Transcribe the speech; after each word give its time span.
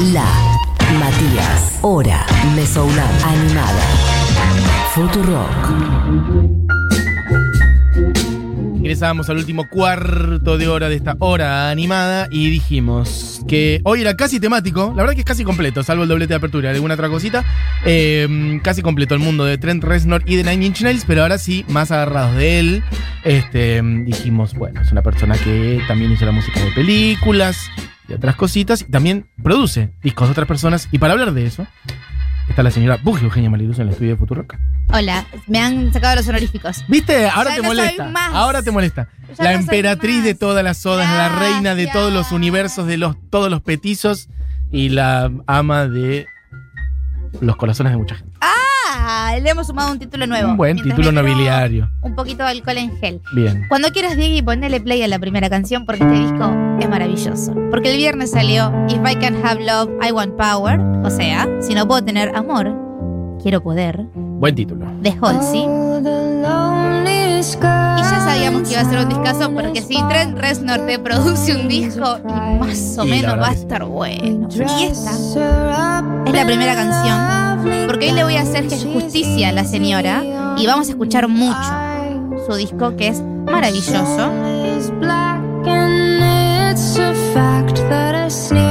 La 0.00 0.24
Matías. 1.00 1.78
Hora. 1.82 2.24
Mesoulab. 2.54 3.10
Animada. 3.24 3.82
Futurock. 4.94 6.57
Ingresábamos 8.88 9.28
al 9.28 9.36
último 9.36 9.68
cuarto 9.68 10.56
de 10.56 10.66
hora 10.66 10.88
de 10.88 10.94
esta 10.94 11.14
hora 11.18 11.68
animada 11.68 12.26
y 12.30 12.48
dijimos 12.48 13.42
que 13.46 13.82
hoy 13.84 14.00
era 14.00 14.16
casi 14.16 14.40
temático, 14.40 14.94
la 14.96 15.02
verdad 15.02 15.12
que 15.12 15.20
es 15.20 15.26
casi 15.26 15.44
completo, 15.44 15.82
salvo 15.82 16.04
el 16.04 16.08
doblete 16.08 16.30
de 16.30 16.36
apertura 16.36 16.72
y 16.72 16.74
alguna 16.76 16.94
otra 16.94 17.10
cosita, 17.10 17.44
eh, 17.84 18.58
casi 18.62 18.80
completo 18.80 19.14
el 19.14 19.20
mundo 19.20 19.44
de 19.44 19.58
Trent 19.58 19.84
Reznor 19.84 20.22
y 20.24 20.36
de 20.36 20.44
Nine 20.44 20.64
Inch 20.64 20.80
Nails, 20.80 21.04
pero 21.06 21.20
ahora 21.20 21.36
sí, 21.36 21.66
más 21.68 21.90
agarrados 21.90 22.34
de 22.36 22.60
él, 22.60 22.82
este, 23.24 23.82
dijimos, 23.82 24.54
bueno, 24.54 24.80
es 24.80 24.90
una 24.90 25.02
persona 25.02 25.36
que 25.36 25.82
también 25.86 26.10
hizo 26.10 26.24
la 26.24 26.32
música 26.32 26.58
de 26.58 26.72
películas 26.72 27.70
y 28.08 28.14
otras 28.14 28.36
cositas, 28.36 28.80
y 28.80 28.90
también 28.90 29.26
produce 29.42 29.90
discos 30.02 30.28
de 30.28 30.32
otras 30.32 30.48
personas, 30.48 30.88
y 30.90 30.96
para 30.96 31.12
hablar 31.12 31.34
de 31.34 31.44
eso, 31.44 31.66
está 32.48 32.62
la 32.62 32.70
señora 32.70 32.98
Bugi 33.02 33.24
Eugenia 33.24 33.50
Maliruz 33.50 33.78
en 33.78 33.86
el 33.86 33.92
estudio 33.92 34.12
de 34.12 34.16
Futurock. 34.16 34.56
Hola, 34.92 35.26
me 35.46 35.58
han 35.60 35.92
sacado 35.92 36.16
los 36.16 36.28
honoríficos. 36.28 36.84
¿Viste? 36.88 37.28
Ahora 37.28 37.50
Ya 37.50 37.56
te 37.56 37.62
no 37.62 37.68
soy 37.68 37.76
molesta. 37.76 38.08
más. 38.08 38.34
Ahora 38.34 38.62
te 38.62 38.70
molesta. 38.70 39.08
Ya 39.36 39.44
la 39.44 39.50
no 39.52 39.56
soy 39.56 39.64
emperatriz 39.64 40.16
más. 40.16 40.24
de 40.24 40.34
todas 40.34 40.64
las 40.64 40.78
sodas, 40.78 41.08
la 41.08 41.28
reina 41.38 41.74
de 41.74 41.86
todos 41.88 42.12
los 42.12 42.32
universos, 42.32 42.86
de 42.86 42.96
los, 42.96 43.16
todos 43.30 43.50
los 43.50 43.60
petizos 43.62 44.28
y 44.72 44.88
la 44.88 45.30
ama 45.46 45.86
de 45.86 46.26
los 47.40 47.56
corazones 47.56 47.92
de 47.92 47.98
mucha 47.98 48.14
gente. 48.16 48.32
Ah, 48.40 49.34
le 49.40 49.50
hemos 49.50 49.66
sumado 49.66 49.92
un 49.92 49.98
título 49.98 50.26
nuevo. 50.26 50.50
Un 50.50 50.56
buen 50.56 50.74
Mientras 50.76 50.96
título 50.96 51.12
me 51.12 51.20
tomo 51.20 51.34
nobiliario. 51.34 51.90
Un 52.02 52.14
poquito 52.14 52.44
de 52.44 52.50
alcohol 52.50 52.78
en 52.78 52.96
gel. 52.98 53.20
Bien. 53.34 53.66
Cuando 53.68 53.90
quieras, 53.92 54.16
Diego, 54.16 54.46
ponele 54.46 54.80
play 54.80 55.02
a 55.02 55.08
la 55.08 55.18
primera 55.18 55.50
canción 55.50 55.84
porque 55.84 56.02
este 56.02 56.14
disco 56.18 56.50
es 56.80 56.88
maravilloso. 56.88 57.54
Porque 57.70 57.90
el 57.90 57.96
viernes 57.96 58.30
salió 58.30 58.72
If 58.88 58.98
I 58.98 59.16
Can 59.16 59.44
Have 59.44 59.64
Love, 59.64 59.90
I 60.06 60.12
Want 60.12 60.36
Power. 60.36 60.80
O 61.04 61.10
sea, 61.10 61.46
si 61.60 61.74
no 61.74 61.86
puedo 61.86 62.02
tener 62.04 62.34
amor, 62.34 62.74
quiero 63.42 63.62
poder. 63.62 64.04
Buen 64.14 64.54
título. 64.54 64.86
De 65.00 65.14
Halsey. 65.20 65.66
Y 67.38 68.00
ya 68.02 68.20
sabíamos 68.24 68.62
que 68.62 68.72
iba 68.72 68.80
a 68.80 68.84
ser 68.84 68.98
un 68.98 69.08
discazo 69.08 69.52
porque 69.52 69.80
si 69.80 70.02
Trent 70.08 70.38
Reznor 70.38 70.86
te 70.86 70.98
produce 70.98 71.54
un 71.54 71.68
disco, 71.68 72.18
más 72.58 72.98
o 72.98 73.04
Y 73.04 73.10
menos 73.10 73.38
va 73.38 73.48
a 73.48 73.52
estar 73.52 73.84
bueno. 73.84 74.48
Y 74.50 74.84
esta 74.84 75.12
es 75.12 75.36
la 75.36 76.44
primera 76.44 76.74
canción 76.74 77.86
porque 77.86 78.06
hoy 78.06 78.12
le 78.12 78.24
voy 78.24 78.36
a 78.36 78.42
hacer 78.42 78.68
justicia 78.92 79.48
a 79.48 79.52
la 79.52 79.64
señora 79.64 80.22
y 80.56 80.66
vamos 80.66 80.88
a 80.88 80.90
escuchar 80.90 81.28
mucho 81.28 81.58
su 82.46 82.54
disco 82.54 82.96
que 82.96 83.08
es 83.08 83.22
maravilloso. 83.22 84.30
Está 87.38 88.67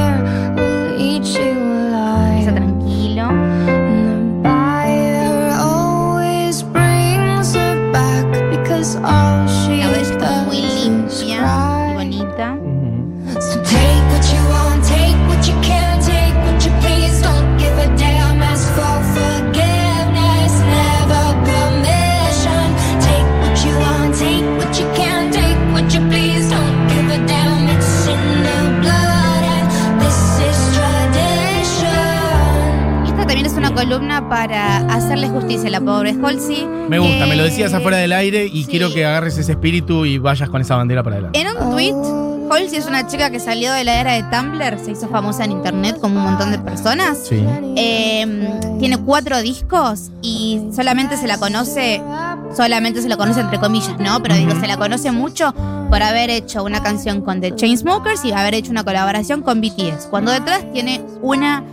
Me 36.90 37.00
gusta, 37.00 37.20
que- 37.24 37.26
me 37.30 37.36
lo 37.36 37.44
decías 37.44 37.74
afuera 37.74 37.98
del 37.98 38.14
aire 38.14 38.46
y 38.46 38.64
Sí. 38.64 38.72
quiero 38.72 38.94
que 38.94 39.06
agarres 39.06 39.38
ese 39.38 39.54
espíritu 39.54 40.06
y 40.06 40.18
vayas 40.18 40.50
con 40.50 40.62
esa 40.62 40.76
bandera 40.76 41.04
para 41.04 41.18
adelante. 41.18 41.40
En 41.40 41.48
un 41.48 41.72
tweet, 41.72 41.94
Halsey 42.50 42.78
es 42.80 42.86
una 42.88 43.06
chica 43.08 43.30
que 43.30 43.40
salió 43.42 43.74
de 43.74 43.84
la 43.84 44.00
era 44.00 44.14
de 44.14 44.24
Tumblr, 44.24 44.80
se 44.80 44.92
hizo 44.92 45.10
famosa 45.10 45.44
en 45.44 45.52
internet 45.52 45.98
como 46.00 46.18
un 46.20 46.24
montón 46.26 46.52
de 46.52 46.60
personas. 46.60 47.18
Sí. 47.28 47.44
Eh, 47.76 48.50
tiene 48.80 48.98
cuatro 48.98 49.42
discos 49.42 50.12
y 50.22 50.62
solamente 50.74 51.18
se 51.18 51.28
la 51.28 51.38
conoce, 51.38 52.02
solamente 52.56 53.02
se 53.02 53.10
la 53.10 53.18
conoce 53.18 53.42
entre 53.42 53.60
comillas, 53.60 54.00
¿no? 54.00 54.22
Pero 54.24 54.36
digo, 54.36 54.52
se 54.60 54.68
la 54.68 54.78
conoce 54.78 55.12
mucho 55.12 55.54
por 55.90 56.02
haber 56.04 56.30
hecho 56.30 56.64
una 56.64 56.82
canción 56.82 57.22
con 57.22 57.42
The 57.42 57.54
Chainsmokers 57.56 58.24
y 58.26 58.32
haber 58.32 58.54
hecho 58.56 58.72
una 58.72 58.84
colaboración 58.84 59.42
con 59.42 59.60
BTS. 59.62 60.08
Cuando 60.10 60.32
detrás 60.32 60.62
tiene 60.72 61.02
una 61.22 61.64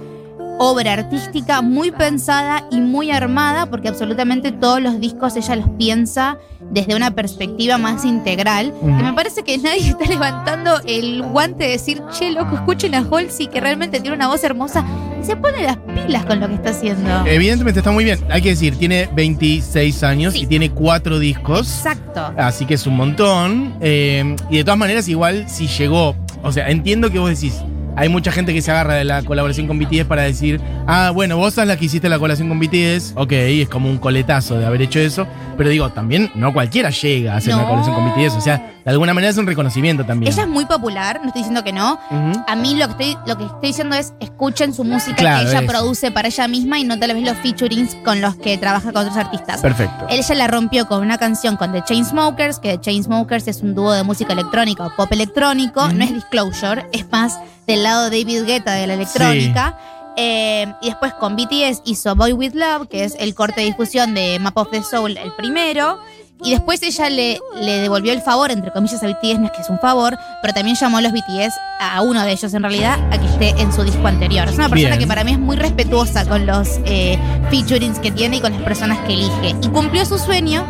obra 0.58 0.92
artística 0.94 1.62
muy 1.62 1.90
pensada 1.90 2.64
y 2.70 2.80
muy 2.80 3.10
armada, 3.10 3.66
porque 3.66 3.88
absolutamente 3.88 4.52
todos 4.52 4.80
los 4.80 5.00
discos 5.00 5.36
ella 5.36 5.56
los 5.56 5.68
piensa 5.78 6.38
desde 6.70 6.94
una 6.94 7.10
perspectiva 7.10 7.76
más 7.78 8.04
integral. 8.04 8.72
Ujú. 8.80 8.96
Que 8.96 9.02
me 9.02 9.12
parece 9.12 9.42
que 9.42 9.58
nadie 9.58 9.88
está 9.88 10.06
levantando 10.06 10.80
el 10.86 11.22
guante 11.22 11.64
de 11.64 11.70
decir, 11.70 12.02
che, 12.16 12.30
loco, 12.30 12.54
escuchen 12.54 12.94
a 12.94 12.98
Halsey, 13.10 13.48
que 13.48 13.60
realmente 13.60 14.00
tiene 14.00 14.16
una 14.16 14.28
voz 14.28 14.42
hermosa, 14.44 14.84
y 15.20 15.24
se 15.24 15.36
pone 15.36 15.62
las 15.62 15.76
pilas 15.78 16.24
con 16.24 16.40
lo 16.40 16.48
que 16.48 16.54
está 16.54 16.70
haciendo. 16.70 17.26
Evidentemente 17.26 17.80
está 17.80 17.90
muy 17.90 18.04
bien. 18.04 18.18
Hay 18.30 18.40
que 18.42 18.50
decir, 18.50 18.76
tiene 18.76 19.08
26 19.14 20.02
años 20.02 20.34
Sí. 20.34 20.42
y 20.42 20.46
tiene 20.46 20.70
cuatro 20.70 21.18
discos. 21.18 21.68
Exacto. 21.78 22.32
Así 22.36 22.64
que 22.66 22.74
es 22.74 22.86
un 22.86 22.96
montón. 22.96 23.74
eh, 23.80 24.36
y 24.50 24.56
de 24.58 24.64
todas 24.64 24.78
maneras, 24.78 25.08
igual 25.08 25.48
si 25.48 25.66
llegó. 25.66 26.14
O 26.42 26.52
sea, 26.52 26.68
entiendo 26.70 27.10
que 27.10 27.18
vos 27.18 27.28
decís. 27.30 27.54
Hay 27.96 28.08
mucha 28.08 28.32
gente 28.32 28.52
que 28.52 28.60
se 28.60 28.70
agarra 28.70 28.94
de 28.94 29.04
la 29.04 29.22
colaboración 29.22 29.66
con 29.66 29.78
BTS 29.78 30.04
para 30.04 30.22
decir, 30.22 30.60
ah, 30.86 31.10
bueno, 31.14 31.36
vos 31.36 31.54
sos 31.54 31.66
la 31.66 31.76
que 31.76 31.84
hiciste 31.84 32.08
la 32.08 32.18
colaboración 32.18 32.48
con 32.48 32.58
BTS. 32.58 33.14
Ok, 33.16 33.32
es 33.32 33.68
como 33.68 33.88
un 33.88 33.98
coletazo 33.98 34.58
de 34.58 34.66
haber 34.66 34.82
hecho 34.82 34.98
eso. 34.98 35.26
Pero 35.56 35.70
digo, 35.70 35.90
también 35.90 36.30
no 36.34 36.52
cualquiera 36.52 36.90
llega 36.90 37.34
a 37.34 37.36
hacer 37.36 37.54
una 37.54 37.64
colaboración 37.64 37.94
con 37.94 38.10
BTS. 38.10 38.36
O 38.36 38.40
sea, 38.40 38.73
de 38.84 38.90
alguna 38.90 39.14
manera 39.14 39.30
es 39.30 39.38
un 39.38 39.46
reconocimiento 39.46 40.04
también. 40.04 40.30
Ella 40.32 40.42
es 40.42 40.48
muy 40.48 40.66
popular, 40.66 41.20
no 41.22 41.28
estoy 41.28 41.40
diciendo 41.40 41.64
que 41.64 41.72
no. 41.72 41.98
A 42.46 42.54
mí 42.54 42.74
lo 42.74 42.86
que 42.86 42.92
estoy, 43.12 43.18
lo 43.26 43.38
que 43.38 43.44
estoy 43.44 43.68
diciendo 43.68 43.96
es 43.96 44.12
escuchen 44.20 44.74
su 44.74 44.84
música 44.84 45.16
Claro, 45.16 45.44
que 45.44 45.56
ella 45.56 45.66
produce 45.66 46.10
para 46.10 46.28
ella 46.28 46.48
misma 46.48 46.78
y 46.78 46.84
no 46.84 46.98
tal 46.98 47.14
vez 47.14 47.22
los 47.24 47.36
featurings 47.38 47.94
con 48.04 48.20
los 48.20 48.36
que 48.36 48.58
trabaja 48.58 48.92
con 48.92 49.02
otros 49.02 49.16
artistas. 49.16 49.60
Perfecto. 49.62 50.06
Ella 50.10 50.34
la 50.34 50.46
rompió 50.48 50.86
con 50.86 51.02
una 51.02 51.16
canción 51.16 51.56
con 51.56 51.72
The 51.72 51.82
Chainsmokers, 51.82 52.58
que 52.58 52.72
The 52.72 52.80
Chainsmokers 52.80 53.48
es 53.48 53.62
un 53.62 53.74
dúo 53.74 53.92
de 53.92 54.02
música 54.02 54.32
electrónica 54.34 54.84
o 54.84 54.94
pop 54.94 55.10
electrónico, 55.12 55.88
no 55.88 56.04
es 56.04 56.12
Disclosure, 56.12 56.86
es 56.92 57.10
más 57.10 57.38
del 57.66 57.82
lado 57.82 58.10
de 58.10 58.18
David 58.22 58.44
Guetta 58.44 58.72
de 58.72 58.86
la 58.86 58.94
electrónica. 58.94 59.78
Eh, 60.16 60.72
y 60.80 60.86
después 60.90 61.12
con 61.14 61.34
BTS 61.36 61.82
hizo 61.84 62.14
Boy 62.14 62.32
With 62.32 62.54
Love, 62.54 62.88
que 62.88 63.04
es 63.04 63.16
el 63.18 63.34
corte 63.34 63.62
de 63.62 63.66
difusión 63.68 64.14
de 64.14 64.38
Map 64.38 64.56
of 64.56 64.70
the 64.70 64.82
Soul, 64.82 65.16
el 65.16 65.32
primero. 65.32 65.98
Y 66.42 66.50
después 66.50 66.82
ella 66.82 67.08
le, 67.08 67.38
le 67.60 67.78
devolvió 67.80 68.12
el 68.12 68.20
favor, 68.20 68.50
entre 68.50 68.70
comillas, 68.70 69.02
a 69.02 69.06
BTS, 69.06 69.38
no 69.38 69.46
es 69.46 69.52
que 69.52 69.62
es 69.62 69.70
un 69.70 69.78
favor, 69.78 70.18
pero 70.42 70.52
también 70.52 70.76
llamó 70.76 70.98
a 70.98 71.00
los 71.00 71.12
BTS, 71.12 71.54
a 71.80 72.02
uno 72.02 72.22
de 72.22 72.32
ellos 72.32 72.52
en 72.52 72.62
realidad, 72.62 72.98
a 73.12 73.18
que 73.18 73.26
esté 73.26 73.50
en 73.62 73.72
su 73.72 73.82
disco 73.82 74.06
anterior. 74.06 74.48
Es 74.48 74.54
una 74.56 74.68
persona 74.68 74.90
Bien. 74.90 74.98
que 74.98 75.06
para 75.06 75.24
mí 75.24 75.32
es 75.32 75.38
muy 75.38 75.56
respetuosa 75.56 76.26
con 76.26 76.44
los 76.44 76.68
eh, 76.84 77.18
featurings 77.50 77.98
que 77.98 78.10
tiene 78.10 78.38
y 78.38 78.40
con 78.40 78.52
las 78.52 78.62
personas 78.62 78.98
que 79.06 79.14
elige. 79.14 79.54
Y 79.62 79.68
cumplió 79.68 80.04
su 80.04 80.18
sueño 80.18 80.64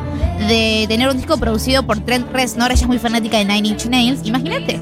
de 0.47 0.85
tener 0.87 1.09
un 1.09 1.17
disco 1.17 1.39
producido 1.39 1.85
por 1.85 1.99
Trent 2.01 2.31
Reznor. 2.31 2.71
Ella 2.71 2.83
es 2.83 2.87
muy 2.87 2.99
fanática 2.99 3.39
de 3.39 3.45
Nine 3.47 3.69
Inch 3.69 3.87
Nails. 3.87 4.21
Imagínate 4.25 4.81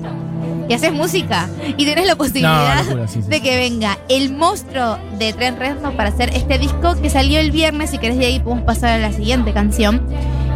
que 0.69 0.75
haces 0.75 0.93
música 0.93 1.49
y 1.77 1.85
tenés 1.87 2.07
la 2.07 2.17
posibilidad 2.17 2.77
No, 2.85 2.85
locura, 2.85 3.09
sí, 3.09 3.23
sí. 3.23 3.29
de 3.29 3.41
que 3.41 3.57
venga 3.57 3.99
el 4.09 4.33
monstruo 4.33 4.99
de 5.19 5.33
Trent 5.33 5.59
Reznor 5.59 5.97
para 5.97 6.11
hacer 6.11 6.31
este 6.35 6.59
disco 6.59 7.01
que 7.01 7.09
salió 7.09 7.41
el 7.41 7.51
viernes. 7.51 7.91
Si 7.91 7.99
querés 7.99 8.19
de 8.19 8.27
ahí 8.27 8.41
podemos 8.41 8.65
pasar 8.65 8.91
a 8.91 8.99
la 8.99 9.13
siguiente 9.13 9.53
canción. 9.53 10.07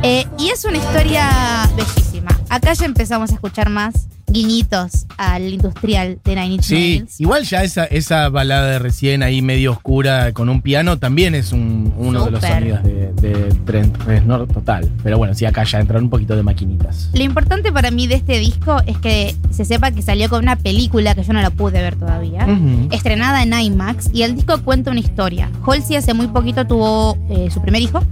Eh, 0.02 0.26
y 0.38 0.50
es 0.50 0.64
una 0.64 0.78
historia 0.78 1.68
bellísima. 1.76 2.30
Acá 2.48 2.72
ya 2.74 2.86
empezamos 2.86 3.30
a 3.30 3.34
escuchar 3.34 3.70
más 3.70 4.06
guiñitos 4.28 5.05
al 5.16 5.42
industrial 5.52 6.18
de 6.24 6.34
Nine 6.34 6.46
Inch 6.54 6.62
Sí, 6.62 6.74
Nails. 6.98 7.20
igual 7.20 7.44
ya 7.44 7.62
esa, 7.64 7.84
esa 7.84 8.28
balada 8.28 8.66
de 8.72 8.78
recién 8.78 9.22
ahí 9.22 9.42
medio 9.42 9.72
oscura 9.72 10.32
con 10.32 10.48
un 10.48 10.60
piano 10.62 10.98
también 10.98 11.34
es 11.34 11.52
un- 11.52 11.92
uno 11.96 12.24
de 12.24 12.30
los 12.30 12.40
sonidos 12.40 12.82
de, 12.82 13.12
de 13.14 13.32
Trent 13.64 13.96
Reznor 14.04 14.46
total. 14.46 14.90
Pero 15.02 15.18
bueno, 15.18 15.34
sí, 15.34 15.44
acá 15.46 15.64
ya 15.64 15.80
entraron 15.80 16.04
un 16.04 16.10
poquito 16.10 16.36
de 16.36 16.42
maquinitas. 16.42 17.10
Lo 17.14 17.22
importante 17.22 17.72
para 17.72 17.90
mí 17.90 18.06
de 18.06 18.16
este 18.16 18.38
disco 18.38 18.76
es 18.86 18.98
que 18.98 19.34
se 19.50 19.64
sepa 19.64 19.90
que 19.90 20.02
salió 20.02 20.28
con 20.28 20.42
una 20.42 20.56
película 20.56 21.14
que 21.14 21.22
yo 21.22 21.32
no 21.32 21.40
la 21.42 21.50
pude 21.50 21.80
ver 21.80 21.96
todavía. 21.96 22.46
Estrenada 22.90 23.42
en 23.42 23.52
IMAX 23.52 24.10
y 24.12 24.22
el 24.22 24.34
disco 24.34 24.60
cuenta 24.62 24.90
una 24.90 25.00
historia. 25.00 25.50
Halsey 25.66 25.96
hace 25.96 26.14
muy 26.14 26.28
poquito 26.28 26.66
tuvo 26.66 27.16
eh, 27.30 27.48
su 27.52 27.60
primer 27.62 27.82
hijo 27.82 28.02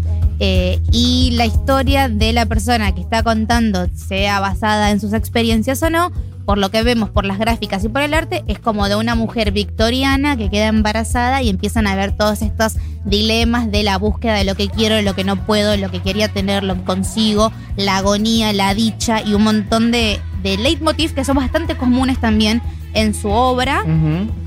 eh, 0.40 0.80
y 0.90 1.30
la 1.36 1.46
historia 1.46 2.08
de 2.08 2.32
la 2.32 2.46
persona 2.46 2.92
que 2.94 3.00
está 3.00 3.22
contando, 3.22 3.86
sea 3.94 4.40
basada 4.40 4.90
en 4.90 5.00
sus 5.00 5.12
experiencias 5.12 5.82
o 5.82 5.90
no, 5.90 6.10
por 6.44 6.58
lo 6.58 6.70
que 6.70 6.82
vemos 6.82 7.10
por 7.10 7.24
las 7.24 7.38
gráficas 7.38 7.84
y 7.84 7.88
por 7.88 8.02
el 8.02 8.14
arte, 8.14 8.44
es 8.46 8.58
como 8.58 8.88
de 8.88 8.96
una 8.96 9.14
mujer 9.14 9.52
victoriana 9.52 10.36
que 10.36 10.50
queda 10.50 10.66
embarazada 10.66 11.42
y 11.42 11.48
empiezan 11.48 11.86
a 11.86 11.94
ver 11.94 12.16
todos 12.16 12.42
estos 12.42 12.76
dilemas 13.04 13.70
de 13.70 13.82
la 13.82 13.98
búsqueda 13.98 14.34
de 14.34 14.44
lo 14.44 14.54
que 14.54 14.68
quiero, 14.68 14.94
de 14.94 15.02
lo 15.02 15.14
que 15.14 15.24
no 15.24 15.44
puedo, 15.46 15.76
lo 15.76 15.90
que 15.90 16.00
quería 16.00 16.28
tener, 16.28 16.64
lo 16.64 16.82
consigo, 16.84 17.52
la 17.76 17.98
agonía, 17.98 18.52
la 18.52 18.74
dicha 18.74 19.22
y 19.22 19.34
un 19.34 19.44
montón 19.44 19.90
de, 19.90 20.20
de 20.42 20.56
leitmotiv 20.56 21.14
que 21.14 21.24
son 21.24 21.36
bastante 21.36 21.76
comunes 21.76 22.20
también 22.20 22.62
en 22.94 23.14
su 23.14 23.28
obra. 23.30 23.84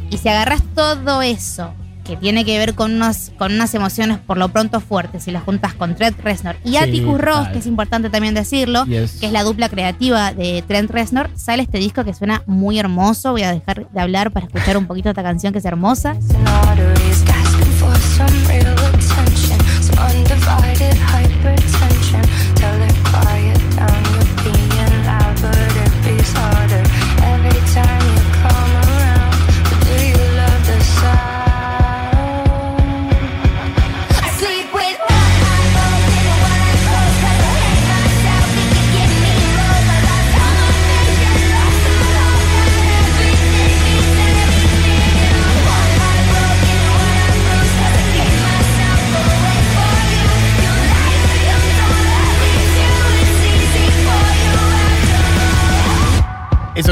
Y 0.10 0.18
si 0.18 0.30
agarras 0.30 0.62
todo 0.74 1.22
eso, 1.22 1.74
que 2.08 2.16
tiene 2.16 2.46
que 2.46 2.58
ver 2.58 2.74
con, 2.74 2.94
unos, 2.96 3.32
con 3.38 3.54
unas 3.54 3.74
emociones 3.76 4.18
por 4.18 4.38
lo 4.38 4.50
pronto 4.50 4.80
fuertes, 4.80 5.28
y 5.28 5.32
las 5.32 5.44
juntas 5.44 5.74
con 5.74 5.96
Trent 5.96 6.20
Reznor 6.22 6.56
y 6.64 6.70
Sí, 6.70 6.78
Atticus 6.78 7.20
Ross, 7.20 7.50
que 7.50 7.60
es 7.60 7.68
importante 7.68 8.10
también 8.10 8.34
decirlo, 8.34 8.86
Yes. 8.86 9.18
que 9.20 9.26
es 9.28 9.32
la 9.32 9.44
dupla 9.44 9.70
creativa 9.70 10.34
de 10.34 10.64
Trent 10.68 10.90
Reznor, 10.90 11.30
sale 11.36 11.64
este 11.64 11.78
disco 11.80 12.04
que 12.06 12.14
suena 12.14 12.44
muy 12.48 12.80
hermoso. 12.80 13.32
Voy 13.32 13.44
a 13.44 13.52
dejar 13.52 13.90
de 13.90 14.00
hablar 14.00 14.32
para 14.32 14.46
escuchar 14.46 14.78
un 14.78 14.88
poquito 14.88 15.10
esta 15.10 15.24
canción 15.24 15.52
que 15.52 15.60
es 15.60 15.66
hermosa. 15.66 16.16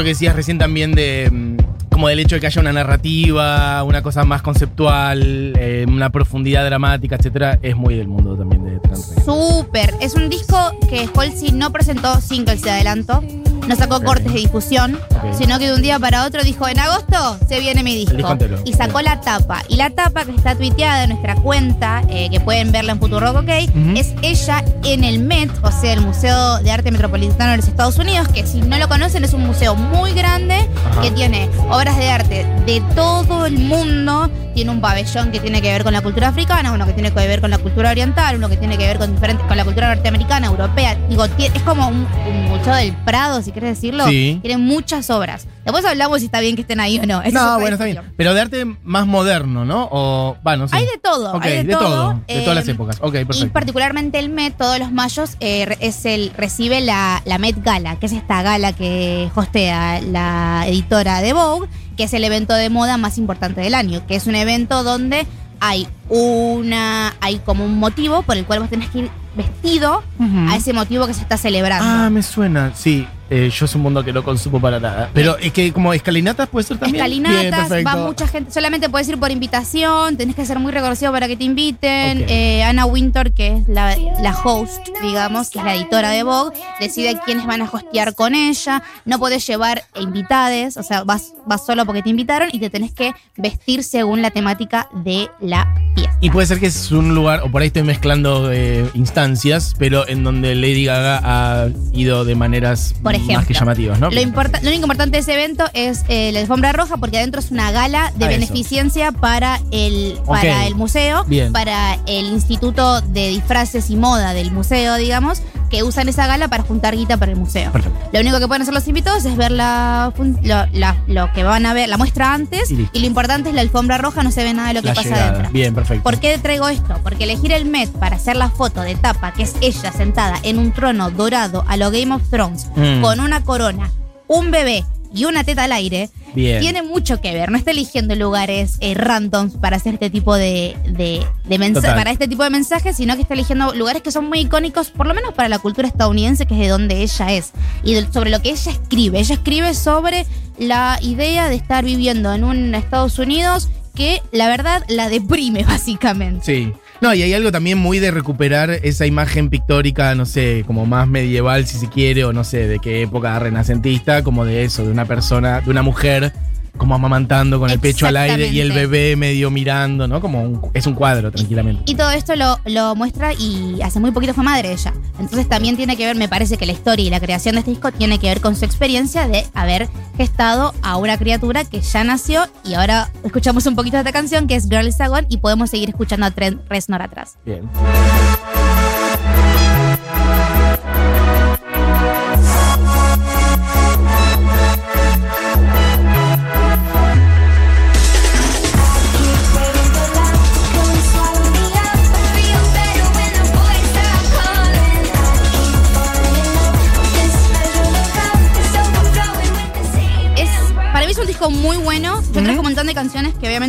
Que 0.06 0.10
decías 0.10 0.36
recién 0.36 0.56
también 0.56 0.92
de. 0.94 1.28
mm, 1.32 1.56
Como 1.90 2.08
del 2.08 2.18
hecho 2.20 2.36
de 2.36 2.40
que 2.40 2.46
haya 2.46 2.60
una 2.60 2.72
narrativa, 2.74 3.82
una 3.82 4.02
cosa 4.02 4.22
más 4.24 4.42
conceptual, 4.42 5.54
eh, 5.58 5.84
una 5.88 6.10
profundidad 6.10 6.64
dramática, 6.64 7.16
etcétera, 7.16 7.58
es 7.62 7.74
muy 7.74 7.94
del 7.96 8.06
mundo 8.06 8.36
también 8.36 8.62
de 8.64 8.78
Reznor. 8.86 9.24
Súper. 9.24 9.94
Es 10.00 10.14
un 10.14 10.28
disco 10.28 10.56
que 10.90 11.08
Halsey 11.12 11.52
no 11.52 11.72
presentó 11.72 12.20
singles 12.20 12.60
de 12.62 12.70
adelanto, 12.70 13.24
no 13.68 13.76
sacó 13.76 13.96
Ok. 13.96 14.04
cortes 14.04 14.32
de 14.32 14.38
difusión, 14.40 14.98
Ok. 15.10 15.34
sino 15.38 15.58
que 15.58 15.66
de 15.68 15.74
un 15.74 15.82
día 15.82 15.98
para 15.98 16.24
otro 16.24 16.42
dijo, 16.44 16.66
en 16.68 16.78
agosto 16.78 17.38
se 17.48 17.60
viene 17.60 17.82
mi 17.82 17.94
disco. 17.94 18.16
Y 18.64 18.72
sacó 18.74 19.00
la 19.02 19.20
tapa. 19.20 19.62
Y 19.68 19.76
la 19.76 19.90
tapa 19.90 20.24
que 20.24 20.32
está 20.34 20.54
tuiteada 20.54 21.04
en 21.04 21.10
nuestra 21.10 21.34
cuenta, 21.36 22.02
eh, 22.08 22.28
que 22.30 22.40
pueden 22.40 22.72
verla 22.72 22.92
en 22.92 23.00
Futurock 23.00 23.36
OK, 23.36 23.48
Ujú. 23.68 23.96
es 23.96 24.14
ella 24.22 24.64
en 24.84 25.04
el 25.04 25.18
Met, 25.18 25.50
o 25.62 25.70
sea, 25.72 25.92
el 25.92 26.00
Museo 26.00 26.58
de 26.58 26.70
Arte 26.70 26.90
Metropolitano 26.90 27.50
de 27.52 27.56
los 27.58 27.68
Estados 27.68 27.98
Unidos, 27.98 28.28
que 28.28 28.46
si 28.46 28.60
no 28.60 28.78
lo 28.78 28.88
conocen 28.88 29.24
es 29.24 29.32
un 29.32 29.46
museo 29.46 29.74
muy 29.74 30.12
grande 30.12 30.68
Ajá. 30.90 31.00
que 31.02 31.10
tiene 31.10 31.48
obras 31.70 31.96
de 31.96 32.10
arte 32.10 32.46
de 32.66 32.80
todo 32.94 33.46
el 33.46 33.58
mundo. 33.58 34.30
Tiene 34.56 34.70
un 34.70 34.80
pabellón 34.80 35.32
que 35.32 35.38
tiene 35.38 35.60
que 35.60 35.70
ver 35.70 35.84
con 35.84 35.92
la 35.92 36.00
cultura 36.00 36.28
africana, 36.28 36.72
uno 36.72 36.86
que 36.86 36.94
tiene 36.94 37.12
que 37.12 37.28
ver 37.28 37.42
con 37.42 37.50
la 37.50 37.58
cultura 37.58 37.90
oriental, 37.90 38.36
uno 38.36 38.48
que 38.48 38.56
tiene 38.56 38.78
que 38.78 38.86
ver 38.86 38.96
con 38.96 39.12
diferentes, 39.14 39.46
con 39.46 39.54
la 39.54 39.64
cultura 39.64 39.94
norteamericana, 39.94 40.46
europea. 40.46 40.96
Digo, 41.10 41.26
es 41.26 41.62
como 41.62 41.88
un, 41.88 42.06
un 42.26 42.44
museo 42.48 42.74
del 42.74 42.94
Prado, 43.04 43.42
si 43.42 43.52
quieres 43.52 43.74
decirlo. 43.74 44.06
Sí. 44.06 44.38
Tiene 44.40 44.56
muchas 44.56 45.10
obras. 45.10 45.46
Después 45.62 45.84
hablamos 45.84 46.20
si 46.20 46.24
está 46.26 46.40
bien 46.40 46.54
que 46.56 46.62
estén 46.62 46.80
ahí 46.80 46.98
o 46.98 47.04
no. 47.04 47.22
No, 47.32 47.60
bueno, 47.60 47.74
está 47.74 47.84
bien. 47.84 48.00
Pero 48.16 48.32
de 48.32 48.40
arte 48.40 48.64
más 48.82 49.06
moderno, 49.06 49.66
¿no? 49.66 49.88
O, 49.92 50.38
bueno, 50.42 50.68
sí. 50.68 50.74
Hay 50.74 50.86
de 50.86 50.98
todo, 51.02 51.38
hay 51.38 51.56
de, 51.58 51.64
de 51.64 51.72
todo. 51.74 52.22
De 52.26 52.40
todas 52.40 52.46
Eh, 52.48 52.54
las 52.54 52.68
épocas. 52.68 52.96
Ok, 53.02 53.14
Y 53.34 53.44
particularmente 53.46 54.18
el 54.18 54.30
Met, 54.30 54.56
todos 54.56 54.78
los 54.78 54.90
mayos, 54.90 55.36
eh, 55.40 55.76
es 55.80 56.06
el, 56.06 56.32
recibe 56.34 56.80
la, 56.80 57.20
la 57.26 57.36
Met 57.36 57.62
Gala, 57.62 57.96
que 57.96 58.06
es 58.06 58.12
esta 58.12 58.40
gala 58.40 58.72
que 58.72 59.28
hostea 59.34 60.00
la 60.00 60.64
editora 60.66 61.20
de 61.20 61.34
Vogue, 61.34 61.68
que 61.96 62.04
es 62.04 62.12
el 62.12 62.24
evento 62.24 62.54
de 62.54 62.70
moda 62.70 62.96
más 62.96 63.18
importante 63.18 63.60
del 63.60 63.74
año, 63.74 64.06
que 64.06 64.16
es 64.16 64.26
un 64.26 64.34
evento 64.34 64.82
donde 64.82 65.26
hay 65.60 65.88
una, 66.08 67.14
hay 67.20 67.38
como 67.38 67.64
un 67.64 67.78
motivo 67.78 68.22
por 68.22 68.36
el 68.36 68.44
cual 68.44 68.60
vos 68.60 68.70
tenés 68.70 68.90
que 68.90 69.00
ir 69.00 69.10
vestido 69.36 70.02
a 70.48 70.56
ese 70.56 70.72
motivo 70.72 71.06
que 71.06 71.14
se 71.14 71.22
está 71.22 71.36
celebrando. 71.36 71.86
Ah, 71.86 72.10
me 72.10 72.22
suena. 72.22 72.72
Sí, 72.74 73.06
eh, 73.30 73.50
yo 73.50 73.64
es 73.64 73.74
un 73.74 73.82
mundo 73.82 74.04
que 74.04 74.12
no 74.12 74.22
consumo 74.22 74.60
para 74.60 74.78
nada. 74.78 75.10
Pero 75.12 75.36
es 75.38 75.52
que 75.52 75.72
como 75.72 75.92
escalinatas 75.92 76.48
puede 76.48 76.66
ser 76.66 76.78
también. 76.78 77.04
Escalinatas, 77.04 77.70
va 77.84 77.96
mucha 77.96 78.26
gente, 78.28 78.52
solamente 78.52 78.88
puedes 78.88 79.08
ir 79.08 79.18
por 79.18 79.30
invitación, 79.30 80.16
tenés 80.16 80.36
que 80.36 80.46
ser 80.46 80.58
muy 80.58 80.72
reconocido 80.72 81.12
para 81.12 81.26
que 81.26 81.36
te 81.36 81.44
inviten. 81.44 82.22
Ok. 82.22 82.30
Eh, 82.30 82.62
Anna 82.62 82.86
Winter, 82.86 83.32
que 83.32 83.58
es 83.58 83.68
la, 83.68 83.96
la 84.22 84.36
host, 84.44 84.88
digamos, 85.02 85.50
que 85.50 85.58
es 85.58 85.64
la 85.64 85.74
editora 85.74 86.10
de 86.10 86.22
Vogue, 86.22 86.56
decide 86.80 87.18
quiénes 87.24 87.46
van 87.46 87.62
a 87.62 87.70
hostear 87.70 88.14
con 88.14 88.34
ella. 88.34 88.82
No 89.04 89.18
podés 89.18 89.46
llevar 89.46 89.82
invitades, 89.96 90.76
o 90.76 90.82
sea, 90.82 91.04
vas, 91.04 91.34
vas 91.46 91.64
solo 91.66 91.84
porque 91.84 92.02
te 92.02 92.10
invitaron 92.10 92.48
y 92.52 92.58
te 92.58 92.70
tenés 92.70 92.92
que 92.92 93.12
vestir 93.36 93.82
según 93.82 94.22
la 94.22 94.30
temática 94.30 94.88
de 94.92 95.28
la 95.40 95.66
fiesta. 95.94 96.16
Y 96.20 96.30
puede 96.30 96.46
ser 96.46 96.60
que 96.60 96.66
es 96.66 96.92
un 96.92 97.14
lugar, 97.14 97.40
o 97.42 97.50
por 97.50 97.62
ahí 97.62 97.68
estoy 97.68 97.82
mezclando 97.82 98.50
eh, 98.52 98.88
instancias, 98.94 99.74
pero 99.78 100.08
en 100.08 100.24
donde 100.24 100.54
Lady 100.54 100.84
Gaga 100.84 101.20
ha 101.22 101.68
ido 101.92 102.24
de 102.24 102.34
maneras 102.34 102.94
Por 103.02 103.15
ejemplo, 103.16 103.36
más 103.38 103.46
que 103.46 103.54
llamativas, 103.54 103.98
¿no? 104.00 104.10
Lo, 104.10 104.20
importa- 104.20 104.60
lo 104.62 104.68
único 104.68 104.82
importante 104.84 105.16
de 105.16 105.20
ese 105.22 105.34
evento 105.34 105.64
es 105.74 106.04
eh, 106.08 106.30
la 106.32 106.40
alfombra 106.40 106.72
roja, 106.72 106.96
porque 106.96 107.18
adentro 107.18 107.40
es 107.40 107.50
una 107.50 107.70
gala 107.72 108.12
de 108.16 108.24
Ah, 108.26 108.30
eso. 108.30 108.40
beneficencia 108.40 109.12
para 109.12 109.60
el, 109.70 110.18
para 110.26 110.66
el 110.66 110.74
museo, 110.74 111.24
Bien. 111.24 111.52
para 111.52 111.98
el 112.06 112.26
Instituto 112.26 113.00
de 113.00 113.28
Disfraces 113.28 113.90
y 113.90 113.96
Moda 113.96 114.32
del 114.34 114.50
museo, 114.52 114.96
digamos, 114.96 115.42
que 115.68 115.82
usan 115.82 116.08
esa 116.08 116.26
gala 116.26 116.48
para 116.48 116.62
juntar 116.62 116.96
guita 116.96 117.16
para 117.16 117.32
el 117.32 117.38
museo. 117.38 117.72
Perfecto. 117.72 117.98
Lo 118.12 118.20
único 118.20 118.38
que 118.38 118.46
pueden 118.48 118.62
hacer 118.62 118.74
los 118.74 118.86
invitados 118.88 119.24
es 119.24 119.36
ver 119.36 119.50
la, 119.50 120.12
lo, 120.42 120.66
la- 120.72 120.96
lo 121.06 121.32
que 121.32 121.42
van 121.42 121.66
a 121.66 121.74
ver, 121.74 121.88
la 121.88 121.96
muestra 121.96 122.32
antes, 122.34 122.70
Y 122.70 123.00
lo 123.00 123.06
importante 123.06 123.48
es 123.50 123.54
la 123.54 123.60
alfombra 123.60 123.98
roja, 123.98 124.22
no 124.22 124.30
se 124.30 124.42
ve 124.44 124.54
nada 124.54 124.68
de 124.68 124.74
lo 124.74 124.82
que 124.82 124.92
pasa 124.92 125.14
adentro. 125.28 125.50
Bien, 125.52 125.74
perfecto. 125.74 126.02
¿Por 126.02 126.18
qué 126.20 126.36
traigo 126.38 126.68
esto? 126.68 126.98
Porque 127.02 127.24
elegir 127.24 127.52
el 127.52 127.64
Met 127.66 127.90
para 127.92 128.16
hacer 128.16 128.36
la 128.36 128.48
foto 128.50 128.80
de 128.82 128.94
tapa, 128.94 129.32
que 129.32 129.42
es 129.44 129.54
ella 129.60 129.92
sentada 129.92 130.36
en 130.42 130.58
un 130.58 130.72
trono 130.72 131.10
dorado 131.10 131.64
a 131.68 131.76
lo 131.76 131.90
Game 131.90 132.14
of 132.14 132.22
Thrones, 132.30 132.66
Mm. 132.76 133.00
con 133.02 133.20
una 133.20 133.42
corona, 133.44 133.90
un 134.28 134.50
bebé 134.50 134.84
y 135.14 135.24
una 135.24 135.44
teta 135.44 135.64
al 135.64 135.72
aire, 135.72 136.10
Bien. 136.34 136.60
tiene 136.60 136.82
mucho 136.82 137.20
que 137.20 137.32
ver. 137.32 137.50
No 137.50 137.56
está 137.58 137.70
eligiendo 137.70 138.14
lugares 138.14 138.76
eh, 138.80 138.94
randoms 138.94 139.54
para 139.56 139.76
hacer 139.76 139.94
este 139.94 140.10
tipo 140.10 140.34
de, 140.34 140.76
de, 140.88 141.24
de 141.44 141.58
mensa- 141.58 141.80
Total. 141.80 141.94
para 141.96 142.10
este 142.10 142.28
tipo 142.28 142.42
de 142.44 142.50
mensajes, 142.50 142.96
sino 142.96 143.14
que 143.16 143.22
está 143.22 143.34
eligiendo 143.34 143.74
lugares 143.74 144.02
que 144.02 144.10
son 144.12 144.28
muy 144.28 144.40
icónicos, 144.40 144.90
por 144.90 145.06
lo 145.06 145.14
menos 145.14 145.32
para 145.34 145.48
la 145.48 145.58
cultura 145.58 145.88
estadounidense, 145.88 146.46
que 146.46 146.54
es 146.54 146.60
de 146.60 146.68
donde 146.68 147.02
ella 147.02 147.32
es, 147.32 147.52
y 147.84 147.94
sobre 148.12 148.30
lo 148.30 148.40
que 148.42 148.50
ella 148.50 148.70
escribe. 148.72 149.18
Ella 149.20 149.34
escribe 149.34 149.74
sobre 149.74 150.26
la 150.58 150.98
idea 151.02 151.48
de 151.48 151.54
estar 151.56 151.84
viviendo 151.84 152.32
en 152.32 152.44
un 152.44 152.74
Estados 152.74 153.18
Unidos 153.18 153.68
que 153.94 154.20
la 154.32 154.48
verdad 154.48 154.84
la 154.88 155.08
deprime 155.08 155.64
básicamente. 155.68 156.44
Sí. 156.44 156.72
No, 157.00 157.12
y 157.14 157.22
hay 157.22 157.34
algo 157.34 157.52
también 157.52 157.78
muy 157.78 157.98
de 157.98 158.10
recuperar 158.10 158.70
esa 158.70 159.04
imagen 159.06 159.50
pictórica, 159.50 160.14
no 160.14 160.24
sé, 160.24 160.64
como 160.66 160.86
más 160.86 161.06
medieval 161.08 161.66
si 161.66 161.78
se 161.78 161.88
quiere, 161.88 162.24
o 162.24 162.32
no 162.32 162.42
sé, 162.44 162.66
de 162.66 162.78
qué 162.78 163.02
época 163.02 163.38
renacentista, 163.38 164.22
como 164.22 164.44
de 164.44 164.64
eso, 164.64 164.84
de 164.84 164.90
una 164.90 165.04
persona, 165.04 165.60
de 165.60 165.70
una 165.70 165.82
mujer 165.82 166.32
como 166.78 166.94
amamantando 166.94 167.58
con 167.58 167.70
el 167.70 167.78
pecho 167.80 168.06
al 168.06 168.16
aire 168.18 168.48
y 168.48 168.60
el 168.60 168.68
bebé 168.72 169.16
medio 169.16 169.50
mirando, 169.50 170.06
¿no? 170.06 170.20
Como 170.20 170.42
un- 170.42 170.60
es 170.74 170.86
un 170.86 170.92
cuadro, 170.94 171.30
tranquilamente. 171.32 171.82
Y 171.86 171.94
todo 171.94 172.10
esto 172.10 172.36
lo, 172.36 172.58
lo 172.66 172.94
muestra 172.94 173.32
y 173.32 173.80
hace 173.82 173.98
muy 173.98 174.10
poquito 174.10 174.34
fue 174.34 174.44
madre 174.44 174.72
ella. 174.72 174.92
Entonces 175.18 175.48
también 175.48 175.76
tiene 175.76 175.96
que 175.96 176.06
ver, 176.06 176.16
me 176.16 176.28
parece 176.28 176.58
que 176.58 176.66
la 176.66 176.72
historia 176.72 177.06
y 177.06 177.10
la 177.10 177.20
creación 177.20 177.54
de 177.54 177.60
este 177.60 177.70
disco 177.70 177.92
tiene 177.92 178.18
que 178.18 178.28
ver 178.28 178.40
con 178.40 178.56
su 178.56 178.64
experiencia 178.64 179.28
de 179.28 179.46
haber 179.54 179.88
gestado 180.16 180.74
a 180.82 180.96
una 180.96 181.18
criatura 181.18 181.64
que 181.64 181.80
ya 181.80 182.04
nació 182.04 182.46
y 182.64 182.74
ahora 182.74 183.10
escuchamos 183.24 183.66
un 183.66 183.76
poquito 183.76 183.96
de 183.96 184.00
esta 184.00 184.12
canción 184.12 184.46
que 184.46 184.56
es 184.56 184.68
Girl 184.68 184.86
is 184.86 185.00
a 185.00 185.06
y 185.28 185.38
podemos 185.38 185.70
seguir 185.70 185.88
escuchando 185.88 186.26
a 186.26 186.30
Trent 186.30 186.60
Reznor 186.68 187.02
atrás. 187.02 187.36
Bien. 187.44 187.68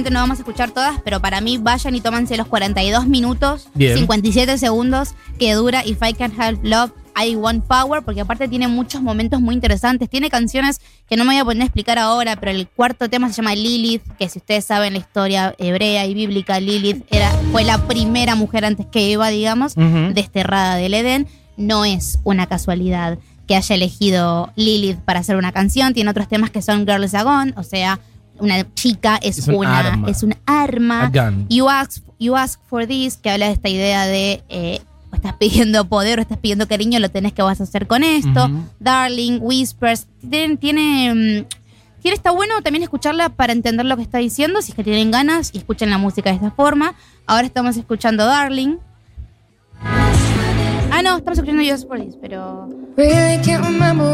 Obviamente 0.08 0.14
no 0.14 0.20
vamos 0.22 0.38
a 0.38 0.42
escuchar 0.42 0.72
todas, 0.72 1.02
pero 1.04 1.20
para 1.20 1.42
mí 1.42 1.58
vayan 1.58 1.96
y 1.96 2.02
tómanse 2.02 2.38
los 2.38 2.48
42 2.48 3.08
minutos, 3.08 3.68
Bien. 3.74 3.98
57 3.98 4.58
segundos 4.58 5.14
que 5.40 5.54
dura 5.54 5.86
If 5.86 6.00
I 6.02 6.14
Can 6.14 6.32
Help 6.40 6.64
Love. 6.64 6.92
I 7.20 7.36
Want 7.36 7.66
Power, 7.66 8.04
porque 8.04 8.22
aparte 8.22 8.48
tiene 8.48 8.68
muchos 8.68 9.02
momentos 9.02 9.42
muy 9.42 9.56
interesantes. 9.56 10.08
Tiene 10.08 10.30
canciones 10.30 10.80
que 11.10 11.18
no 11.18 11.26
me 11.26 11.32
voy 11.32 11.40
a 11.40 11.46
poner 11.46 11.64
a 11.64 11.66
explicar 11.66 11.98
ahora, 11.98 12.36
pero 12.36 12.52
el 12.52 12.68
cuarto 12.68 13.10
tema 13.10 13.28
se 13.30 13.42
llama 13.42 13.56
Lilith, 13.56 14.04
que 14.20 14.30
si 14.30 14.38
ustedes 14.38 14.66
saben 14.66 14.94
la 14.94 15.00
historia 15.00 15.56
hebrea 15.58 16.06
y 16.06 16.14
bíblica, 16.14 16.60
Lilith 16.60 17.04
era, 17.10 17.32
fue 17.52 17.64
la 17.64 17.80
primera 17.88 18.36
mujer 18.36 18.66
antes 18.66 18.86
que 18.86 19.12
Eva, 19.12 19.30
digamos, 19.30 19.74
desterrada 20.14 20.76
del 20.76 20.94
Edén. 20.94 21.26
No 21.58 21.86
es 21.86 22.20
una 22.24 22.46
casualidad 22.46 23.18
que 23.48 23.56
haya 23.56 23.76
elegido 23.76 24.52
Lilith 24.56 25.00
para 25.00 25.22
hacer 25.22 25.38
una 25.38 25.52
canción. 25.52 25.96
Tiene 25.96 26.12
otros 26.12 26.28
temas 26.28 26.52
que 26.52 26.62
son 26.62 26.86
Girls 26.86 27.16
Are 27.16 27.24
Gone, 27.24 27.54
o 27.58 27.64
sea, 27.64 28.00
una 28.40 28.74
chica, 28.74 29.18
es, 29.22 29.38
Es 29.40 29.48
un 29.48 29.56
una, 29.56 29.80
arma. 29.80 30.10
es 30.10 30.24
un 30.24 30.36
arma. 30.46 31.04
A 31.04 31.10
gun. 31.10 31.46
You 31.50 31.70
ask, 31.70 32.04
you 32.20 32.36
ask 32.36 32.60
for 32.68 32.86
this, 32.88 33.18
que 33.18 33.30
habla 33.30 33.48
de 33.48 33.54
esta 33.54 33.70
idea 33.70 34.06
de 34.06 34.44
eh, 34.50 34.82
estás 35.14 35.34
pidiendo 35.34 35.86
poder 35.86 36.20
o 36.20 36.22
estás 36.22 36.38
pidiendo 36.38 36.68
cariño, 36.68 37.00
lo 37.00 37.10
tenés 37.10 37.34
que 37.34 37.42
vas 37.42 37.60
a 37.60 37.64
hacer 37.64 37.88
con 37.88 38.04
esto. 38.04 38.50
Darling, 38.80 39.40
Whispers, 39.42 40.08
tiene, 40.30 40.58
tiene, 40.58 41.14
mm, 41.14 41.46
tiene- 42.02 42.16
está 42.16 42.32
bueno 42.32 42.62
también 42.62 42.84
escucharla 42.84 43.30
para 43.30 43.54
entender 43.54 43.86
lo 43.86 43.96
que 43.98 44.04
está 44.04 44.20
diciendo, 44.20 44.62
si 44.62 44.72
es 44.72 44.76
que 44.76 44.84
tienen 44.84 45.10
ganas 45.12 45.50
y 45.54 45.58
escuchen 45.58 45.90
la 45.90 45.98
música 45.98 46.30
de 46.30 46.36
esta 46.36 46.52
forma. 46.52 46.94
Ahora 47.26 47.46
estamos 47.48 47.76
escuchando 47.78 48.26
Darling. 48.26 48.78
Ah, 50.90 51.02
no, 51.04 51.18
estamos 51.18 51.38
escuchando 51.38 51.62
You 51.62 51.74
Ask 51.74 51.88
for 51.88 52.00
This, 52.00 52.16
pero... 52.22 52.70
Really 52.96 53.40
can't 53.44 53.64
remember 53.64 54.08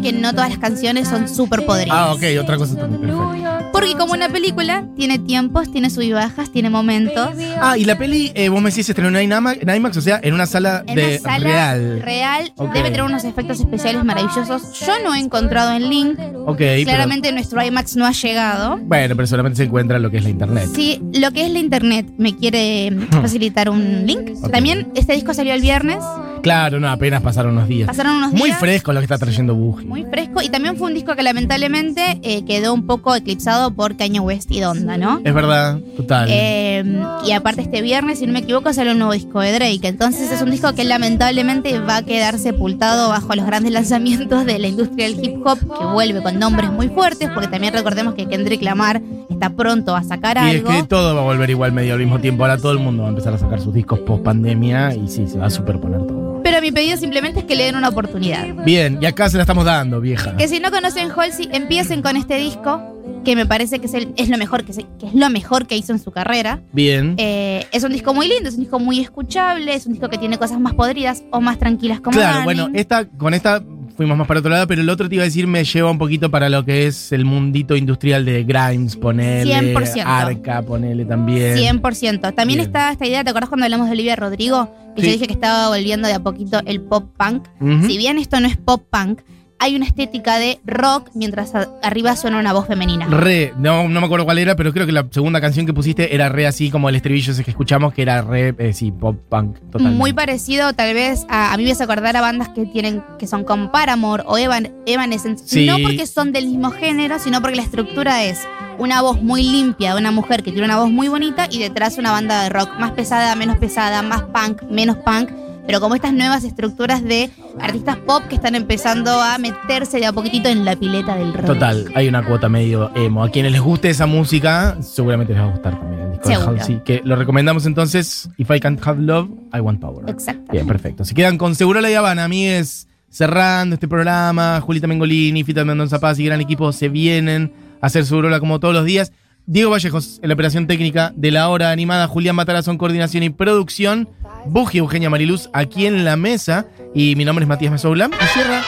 que 0.00 0.12
no 0.12 0.32
todas 0.32 0.50
las 0.50 0.58
canciones 0.58 1.08
son 1.08 1.28
súper 1.28 1.64
podridas. 1.66 1.90
Ah, 1.96 2.12
ok, 2.12 2.22
otra 2.42 2.56
cosa 2.56 2.76
también, 2.76 3.00
perfecto. 3.02 3.70
Porque 3.72 3.94
como 3.94 4.12
una 4.12 4.28
película, 4.28 4.84
tiene 4.96 5.18
tiempos, 5.18 5.70
tiene 5.70 5.90
sub 5.90 6.02
y 6.02 6.12
bajas, 6.12 6.50
tiene 6.50 6.70
momentos. 6.70 7.30
Ah, 7.60 7.76
y 7.76 7.84
la 7.84 7.98
peli, 7.98 8.30
eh, 8.34 8.48
vos 8.48 8.62
me 8.62 8.70
decís, 8.70 8.86
se 8.86 8.92
estrenó 8.92 9.16
en 9.18 9.30
IMAX, 9.32 9.60
en 9.62 9.74
IMAX, 9.76 9.96
o 9.96 10.00
sea, 10.00 10.20
en 10.22 10.32
una 10.34 10.46
sala 10.46 10.84
En 10.86 10.94
de 10.94 11.06
una 11.06 11.18
sala 11.18 11.38
real. 11.44 12.02
real, 12.02 12.52
debe 12.72 12.82
tener 12.90 13.02
unos 13.02 13.24
efectos 13.24 13.60
especiales 13.60 14.04
maravillosos. 14.04 14.78
Yo 14.80 14.92
no 15.04 15.14
he 15.14 15.18
encontrado 15.20 15.72
el 15.72 15.88
link. 15.88 16.18
Ok, 16.46 16.58
pero- 16.58 16.84
Claramente 16.84 17.32
nuestro 17.32 17.62
IMAX 17.64 17.96
no 17.96 18.06
ha 18.06 18.12
llegado. 18.12 18.78
bueno, 18.82 19.16
pero 19.16 19.26
solamente 19.26 19.56
se 19.58 19.64
encuentra 19.64 19.98
lo 19.98 20.10
que 20.10 20.18
es 20.18 20.22
la 20.24 20.30
internet. 20.30 20.68
Si 20.74 21.00
lo 21.12 21.30
que 21.32 21.44
es 21.46 21.50
la 21.52 21.58
internet 21.58 22.06
me 22.16 22.36
quiere 22.36 22.90
facilitar 23.10 23.68
un 23.68 24.06
link. 24.06 24.30
También 24.50 24.88
este 24.94 25.14
disco 25.14 25.34
salió 25.34 25.52
el 25.52 25.60
viernes. 25.60 25.98
Claro, 26.44 26.78
no, 26.78 26.88
apenas 26.88 27.22
pasaron 27.22 27.52
unos 27.56 27.66
días. 27.66 27.86
Pasaron 27.86 28.16
unos 28.16 28.32
Muy 28.32 28.50
días. 28.50 28.60
fresco 28.60 28.92
lo 28.92 29.00
que 29.00 29.04
está 29.04 29.18
trayendo 29.18 29.54
Buji. 29.54 29.86
Muy 29.86 30.04
fresco. 30.04 30.42
Y 30.42 30.50
también 30.50 30.76
fue 30.76 30.88
un 30.88 30.94
disco 30.94 31.16
que 31.16 31.22
lamentablemente 31.22 32.20
eh, 32.22 32.44
quedó 32.44 32.74
un 32.74 32.86
poco 32.86 33.14
eclipsado 33.14 33.72
por 33.74 33.96
Kanye 33.96 34.20
West 34.20 34.50
y 34.50 34.60
Donda, 34.60 34.98
¿no? 34.98 35.20
Es 35.24 35.32
verdad, 35.34 35.80
total. 35.96 36.28
Eh, 36.30 36.84
y 37.26 37.32
aparte 37.32 37.62
este 37.62 37.80
viernes, 37.82 38.18
si 38.18 38.26
no 38.26 38.34
me 38.34 38.40
equivoco, 38.40 38.72
sale 38.74 38.92
un 38.92 38.98
nuevo 38.98 39.14
disco 39.14 39.40
de 39.40 39.52
Drake. 39.52 39.88
Entonces 39.88 40.30
es 40.30 40.42
un 40.42 40.50
disco 40.50 40.74
que 40.74 40.84
lamentablemente 40.84 41.78
va 41.80 41.96
a 41.96 42.02
quedar 42.02 42.38
sepultado 42.38 43.08
bajo 43.08 43.34
los 43.34 43.46
grandes 43.46 43.72
lanzamientos 43.78 44.44
de 44.44 44.58
la 44.58 44.68
industria 44.68 45.08
del 45.08 45.24
hip 45.24 45.46
hop, 45.46 45.58
que 45.58 45.84
vuelve 45.86 46.22
con 46.22 46.38
nombres 46.38 46.70
muy 46.70 46.88
fuertes, 46.88 47.30
porque 47.32 47.48
también 47.48 47.72
recordemos 47.72 48.14
que 48.14 48.28
Kendrick 48.28 48.62
Lamar 48.62 49.00
está 49.30 49.50
pronto 49.50 49.96
a 49.96 50.02
sacar 50.02 50.36
y 50.36 50.56
es 50.56 50.56
algo. 50.56 50.70
que 50.70 50.82
todo 50.84 51.14
va 51.14 51.22
a 51.22 51.24
volver 51.24 51.48
igual 51.50 51.72
medio 51.72 51.94
al 51.94 52.00
mismo 52.00 52.18
tiempo. 52.18 52.44
Ahora 52.44 52.58
todo 52.58 52.72
el 52.72 52.78
mundo 52.80 53.02
va 53.02 53.08
a 53.08 53.10
empezar 53.10 53.32
a 53.34 53.38
sacar 53.38 53.60
sus 53.60 53.72
discos 53.72 54.00
post 54.00 54.22
pandemia 54.22 54.94
y 54.94 55.08
sí, 55.08 55.26
se 55.26 55.38
va 55.38 55.46
a 55.46 55.50
superponer 55.50 56.00
todo. 56.06 56.33
Pero 56.54 56.62
mi 56.62 56.70
pedido 56.70 56.96
simplemente 56.96 57.40
es 57.40 57.46
que 57.46 57.56
le 57.56 57.64
den 57.64 57.74
una 57.74 57.88
oportunidad. 57.88 58.46
Bien, 58.64 58.98
y 59.00 59.06
acá 59.06 59.28
se 59.28 59.36
la 59.36 59.42
estamos 59.42 59.64
dando, 59.64 60.00
vieja. 60.00 60.36
Que 60.36 60.46
si 60.46 60.60
no 60.60 60.70
conocen 60.70 61.10
Halsey, 61.10 61.48
empiecen 61.50 62.00
con 62.00 62.16
este 62.16 62.36
disco, 62.38 62.80
que 63.24 63.34
me 63.34 63.44
parece 63.44 63.80
que 63.80 63.86
es, 63.86 63.94
el- 63.94 64.12
es 64.16 64.28
lo 64.28 64.38
mejor 64.38 64.62
que, 64.64 64.72
se- 64.72 64.86
que 65.00 65.06
es 65.08 65.14
lo 65.14 65.28
mejor 65.30 65.66
que 65.66 65.76
hizo 65.76 65.90
en 65.90 65.98
su 65.98 66.12
carrera. 66.12 66.60
Bien. 66.72 67.16
Eh, 67.18 67.66
es 67.72 67.82
un 67.82 67.90
disco 67.90 68.14
muy 68.14 68.28
lindo, 68.28 68.48
es 68.48 68.54
un 68.54 68.60
disco 68.60 68.78
muy 68.78 69.00
escuchable, 69.00 69.74
es 69.74 69.86
un 69.86 69.94
disco 69.94 70.08
que 70.08 70.16
tiene 70.16 70.38
cosas 70.38 70.60
más 70.60 70.74
podridas 70.74 71.24
o 71.32 71.40
más 71.40 71.58
tranquilas 71.58 71.98
como 72.00 72.16
claro, 72.18 72.44
bueno, 72.44 72.68
esta, 72.72 73.04
con 73.08 73.34
esta 73.34 73.60
fuimos 73.96 74.16
más 74.16 74.26
para 74.26 74.40
otro 74.40 74.50
lado, 74.50 74.66
pero 74.66 74.80
el 74.82 74.88
otro 74.90 75.08
te 75.08 75.14
iba 75.16 75.22
a 75.22 75.26
decir 75.26 75.46
me 75.46 75.64
lleva 75.64 75.90
un 75.90 75.98
poquito 75.98 76.30
para 76.30 76.48
lo 76.48 76.64
que 76.64 76.86
es 76.86 77.12
el 77.12 77.24
mundito 77.24 77.76
industrial 77.76 78.24
de 78.24 78.44
Grimes, 78.44 78.96
ponele. 78.96 79.52
100%. 79.74 80.02
Arca, 80.04 80.62
ponele 80.62 81.04
también. 81.04 81.56
100%. 81.56 82.34
También 82.34 82.58
Bien. 82.58 82.60
está 82.60 82.90
esta 82.92 83.06
idea, 83.06 83.22
¿te 83.24 83.30
acordás 83.30 83.48
cuando 83.48 83.64
hablamos 83.64 83.86
de 83.86 83.92
Olivia 83.92 84.16
Rodrigo? 84.16 84.72
Que 84.96 85.02
Sí. 85.02 85.06
yo 85.08 85.12
dije 85.14 85.26
que 85.26 85.32
estaba 85.34 85.68
volviendo 85.68 86.06
de 86.08 86.14
a 86.14 86.20
poquito 86.20 86.60
el 86.66 86.80
pop 86.80 87.10
punk. 87.16 87.44
Si 87.86 87.96
bien 87.98 88.18
esto 88.18 88.38
no 88.40 88.46
es 88.46 88.56
pop 88.56 88.82
punk, 88.90 89.20
hay 89.58 89.76
una 89.76 89.86
estética 89.86 90.38
de 90.38 90.58
rock 90.66 91.10
mientras 91.14 91.54
a- 91.54 91.68
arriba 91.82 92.16
suena 92.16 92.38
una 92.38 92.52
voz 92.52 92.66
femenina. 92.66 93.06
Re, 93.06 93.54
no, 93.56 93.88
no 93.88 94.00
me 94.00 94.06
acuerdo 94.06 94.24
cuál 94.26 94.38
era, 94.38 94.56
pero 94.56 94.72
creo 94.72 94.84
que 94.84 94.92
la 94.92 95.06
segunda 95.10 95.40
canción 95.40 95.64
que 95.64 95.72
pusiste 95.72 96.14
era 96.14 96.28
re 96.28 96.46
así 96.46 96.70
como 96.70 96.88
el 96.88 96.96
estribillo 96.96 97.32
ese 97.32 97.44
que 97.44 97.50
escuchamos, 97.50 97.94
que 97.94 98.02
era 98.02 98.20
re, 98.22 98.54
eh, 98.58 98.72
sí, 98.72 98.90
pop 98.92 99.16
punk, 99.28 99.56
totalmente. 99.70 99.98
Muy 99.98 100.12
parecido, 100.12 100.72
tal 100.74 100.92
vez, 100.94 101.24
a, 101.28 101.52
a 101.52 101.56
mí 101.56 101.64
me 101.64 101.72
hace 101.72 101.84
acordar 101.84 102.16
a 102.16 102.20
bandas 102.20 102.48
que 102.50 102.66
tienen 102.66 103.02
que 103.18 103.26
son 103.26 103.44
como 103.44 103.72
Paramore 103.72 104.24
o 104.26 104.36
Evan, 104.36 104.70
Evanescence. 104.86 105.44
Sí. 105.46 105.66
No 105.66 105.78
porque 105.82 106.06
son 106.06 106.32
del 106.32 106.46
mismo 106.46 106.70
género, 106.70 107.18
sino 107.18 107.40
porque 107.40 107.56
la 107.56 107.62
estructura 107.62 108.24
es 108.24 108.40
una 108.78 109.02
voz 109.02 109.22
muy 109.22 109.42
limpia 109.44 109.94
de 109.94 110.00
una 110.00 110.10
mujer 110.10 110.42
que 110.42 110.50
tiene 110.50 110.66
una 110.66 110.78
voz 110.78 110.90
muy 110.90 111.08
bonita 111.08 111.46
y 111.50 111.60
detrás 111.60 111.96
una 111.96 112.10
banda 112.10 112.42
de 112.42 112.48
rock 112.50 112.70
más 112.78 112.90
pesada, 112.90 113.34
menos 113.36 113.56
pesada, 113.58 114.02
más 114.02 114.22
punk, 114.22 114.62
menos 114.70 114.96
punk. 114.98 115.30
Pero 115.66 115.80
como 115.80 115.94
estas 115.94 116.12
nuevas 116.12 116.44
estructuras 116.44 117.02
de 117.02 117.30
artistas 117.58 117.96
pop 117.96 118.22
que 118.28 118.34
están 118.34 118.54
empezando 118.54 119.10
a 119.10 119.38
meterse 119.38 119.98
de 119.98 120.06
a 120.06 120.12
poquitito 120.12 120.48
en 120.48 120.64
la 120.64 120.76
pileta 120.76 121.16
del 121.16 121.32
rock. 121.32 121.46
Total, 121.46 121.90
hay 121.94 122.06
una 122.08 122.22
cuota 122.24 122.48
medio 122.48 122.90
emo. 122.94 123.24
A 123.24 123.30
quienes 123.30 123.52
les 123.52 123.62
guste 123.62 123.88
esa 123.88 124.06
música, 124.06 124.76
seguramente 124.82 125.32
les 125.32 125.42
va 125.42 125.46
a 125.46 125.50
gustar 125.50 125.78
también 125.78 126.02
el 126.02 126.10
disco 126.12 126.28
Seguro. 126.28 126.52
de 126.52 126.60
Halsey. 126.60 126.82
Que 126.84 127.00
lo 127.04 127.16
recomendamos 127.16 127.64
entonces, 127.64 128.28
If 128.36 128.50
I 128.50 128.60
Can't 128.60 128.86
Have 128.86 129.00
Love, 129.00 129.30
I 129.54 129.60
Want 129.60 129.80
Power. 129.80 130.08
Exacto. 130.08 130.52
Bien, 130.52 130.66
perfecto. 130.66 131.04
Se 131.04 131.14
quedan 131.14 131.38
con 131.38 131.54
Seguro 131.54 131.80
La 131.80 131.88
Habana, 131.98 132.24
amigues, 132.24 132.86
cerrando 133.08 133.74
este 133.74 133.88
programa. 133.88 134.60
Julita 134.60 134.86
Mengolini, 134.86 135.44
Fita 135.44 135.64
Mendoza 135.64 135.98
Paz 135.98 136.18
y 136.18 136.26
gran 136.26 136.40
equipo 136.42 136.72
se 136.72 136.88
vienen 136.90 137.52
a 137.80 137.86
hacer 137.86 138.04
Segurola 138.04 138.38
como 138.38 138.60
todos 138.60 138.74
los 138.74 138.84
días. 138.84 139.12
Diego 139.46 139.70
Vallejos 139.70 140.20
en 140.22 140.28
la 140.28 140.34
operación 140.34 140.66
técnica 140.66 141.12
de 141.16 141.30
la 141.30 141.48
hora 141.48 141.70
animada, 141.70 142.06
Julián 142.06 142.34
Matarazón, 142.34 142.78
coordinación 142.78 143.22
y 143.24 143.30
producción, 143.30 144.08
Buji 144.46 144.78
Eugenia 144.78 145.10
Mariluz 145.10 145.48
aquí 145.52 145.86
en 145.86 146.04
la 146.04 146.16
mesa. 146.16 146.66
Y 146.94 147.16
mi 147.16 147.24
nombre 147.24 147.44
es 147.44 147.48
Matías 147.48 147.72
Mesoulam 147.72 148.12
y 148.12 148.24
cierra, 148.26 148.62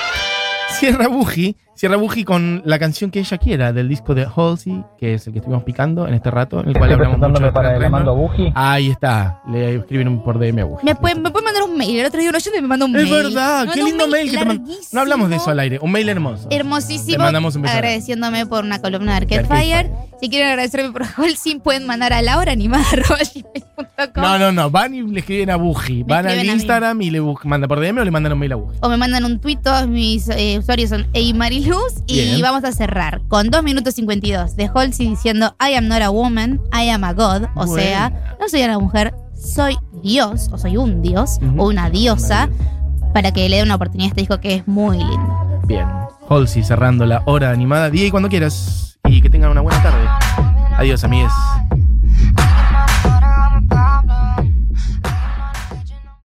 cierra 0.78 1.08
Buji, 1.08 1.56
cierra 1.76 1.96
Buji 1.96 2.24
con 2.24 2.62
la 2.64 2.78
canción 2.78 3.10
que 3.10 3.20
ella 3.20 3.38
quiera 3.38 3.72
del 3.72 3.88
disco 3.88 4.14
de 4.14 4.26
Halsey, 4.34 4.82
que 4.98 5.14
es 5.14 5.26
el 5.26 5.32
que 5.34 5.38
estuvimos 5.40 5.62
picando 5.64 6.08
en 6.08 6.14
este 6.14 6.30
rato, 6.30 6.60
en 6.60 6.70
el 6.70 6.76
cual 6.76 6.92
hablamos 6.92 7.18
mucho 7.18 7.42
de 7.44 7.52
para 7.52 7.76
el 7.76 7.90
mando 7.90 8.14
Buji. 8.16 8.50
Ahí 8.54 8.90
está, 8.90 9.40
le 9.50 9.76
escriben 9.76 10.08
un 10.08 10.24
por 10.24 10.38
DM 10.38 10.58
a 10.60 10.64
Buji. 10.64 10.84
Me 10.86 10.94
pueden 10.96 11.22
me 11.22 11.30
pueden 11.30 11.44
mandar 11.44 11.62
un 11.64 11.76
mail. 11.76 12.00
El 12.00 12.06
otro 12.06 12.20
día 12.20 12.30
un 12.30 12.36
oyente 12.36 12.60
me 12.62 12.68
mandó 12.68 12.86
un 12.86 12.96
Es 12.96 13.02
mail. 13.10 13.24
verdad, 13.24 13.66
Me 13.66 13.72
qué 13.74 13.82
mandó 13.82 13.84
un 13.84 13.88
lindo 13.90 14.08
mail 14.08 14.30
que 14.30 14.36
te 14.38 14.44
mandó. 14.44 14.62
larguísimo. 14.64 14.88
No 14.92 15.00
hablamos 15.00 15.30
de 15.30 15.36
eso 15.36 15.50
al 15.50 15.60
aire, 15.60 15.78
un 15.80 15.92
mail 15.92 16.08
hermoso. 16.08 16.48
Hermosísimo. 16.50 17.18
Le 17.18 17.18
mandamos 17.18 17.54
un 17.56 17.62
beso. 17.62 17.74
Agradeciéndome 17.74 18.46
por 18.46 18.64
una 18.64 18.80
columna 18.80 19.12
de 19.12 19.16
Arcade 19.18 19.42
De 19.42 19.42
Arcade 19.48 19.62
Fire. 19.62 19.90
Si 20.20 20.30
quieren 20.30 20.48
agradecerme 20.48 20.92
por 20.92 21.02
Holcim, 21.18 21.60
pueden 21.60 21.86
mandar 21.86 22.14
a 22.14 22.22
lahoraanimada.com 22.22 24.06
No, 24.16 24.38
no, 24.38 24.50
no, 24.52 24.70
van 24.70 24.94
y 24.94 25.02
le 25.02 25.20
escriben 25.20 25.50
a 25.50 25.56
Buji, 25.56 26.04
van 26.04 26.20
al 26.26 26.32
escriben 26.32 26.50
a 26.50 26.52
mí. 26.54 26.58
Instagram 26.60 27.02
y 27.02 27.10
le 27.10 27.20
mandan 27.44 27.68
por 27.68 27.80
DM 27.80 27.98
o 27.98 28.04
le 28.04 28.10
mandan 28.10 28.32
un 28.32 28.38
mail 28.38 28.52
a 28.52 28.56
Buji. 28.56 28.78
o 28.80 28.88
me 28.88 28.96
mandan 28.96 29.24
un 29.24 29.38
tweet. 29.40 29.58
Todos 29.62 29.86
mis 29.88 30.28
eh, 30.30 30.58
usuarios 30.58 30.90
son 30.90 31.06
Y 32.06 32.14
Bien. 32.14 32.42
vamos 32.42 32.64
a 32.64 32.72
cerrar 32.72 33.22
con 33.28 33.50
2 33.50 33.62
minutos 33.62 33.94
52 33.94 34.56
de 34.56 34.70
Holcim 34.72 35.10
diciendo 35.10 35.56
I 35.60 35.74
am 35.74 35.88
not 35.88 36.02
a 36.02 36.10
woman, 36.10 36.60
I 36.72 36.88
am 36.90 37.04
a 37.04 37.12
god. 37.12 37.48
O 37.56 37.66
sea, 37.66 38.36
no 38.40 38.48
soy 38.48 38.62
una 38.62 38.78
mujer, 38.78 39.14
soy 39.34 39.76
Dios, 40.02 40.48
o 40.52 40.58
soy 40.58 40.76
un 40.76 41.02
Dios, 41.02 41.38
o 41.56 41.66
una 41.68 41.90
diosa. 41.90 42.48
Para 43.12 43.32
que 43.32 43.48
le 43.48 43.56
dé 43.56 43.62
una 43.62 43.76
oportunidad 43.76 44.06
a 44.06 44.08
este 44.10 44.20
disco 44.20 44.40
que 44.40 44.56
es 44.56 44.68
muy 44.68 44.98
lindo. 44.98 45.60
Bien, 45.66 45.88
Halsey 46.28 46.62
cerrando 46.62 47.06
la 47.06 47.22
hora 47.24 47.50
animada. 47.50 47.90
Día 47.90 48.06
y 48.06 48.10
cuando 48.10 48.28
quieras. 48.28 48.98
Y 49.08 49.22
que 49.22 49.30
tengan 49.30 49.50
una 49.50 49.60
buena 49.62 49.82
tarde. 49.82 50.06
Adiós, 50.76 51.02
amigues. 51.04 51.32